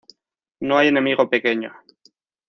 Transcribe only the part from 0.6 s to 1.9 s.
No hay enemigo pequeño